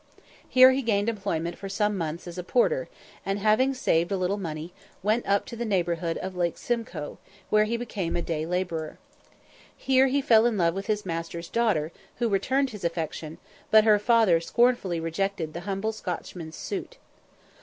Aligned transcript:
Here 0.49 0.71
he 0.71 0.81
gained 0.81 1.09
employment 1.09 1.59
for 1.59 1.69
some 1.69 1.95
months 1.95 2.25
as 2.25 2.39
a 2.39 2.43
porter, 2.43 2.89
and, 3.23 3.37
having 3.37 3.75
saved 3.75 4.11
a 4.11 4.17
little 4.17 4.39
money, 4.39 4.73
went 5.03 5.27
up 5.27 5.45
to 5.45 5.55
the 5.55 5.63
neighbourhood 5.63 6.17
of 6.17 6.35
Lake 6.35 6.57
Simcoe, 6.57 7.19
where 7.51 7.65
he 7.65 7.77
became 7.77 8.15
a 8.15 8.21
day 8.23 8.47
labourer. 8.47 8.97
Here 9.77 10.07
he 10.07 10.19
fell 10.19 10.47
in 10.47 10.57
love 10.57 10.73
with 10.73 10.87
his 10.87 11.05
master's 11.05 11.49
daughter, 11.49 11.91
who 12.15 12.29
returned 12.29 12.71
his 12.71 12.83
affection, 12.83 13.37
but 13.69 13.83
her 13.83 13.99
father 13.99 14.39
scornfully 14.41 14.99
rejected 14.99 15.53
the 15.53 15.59
humble 15.69 15.91
Scotchman's 15.91 16.55
suit. 16.55 16.97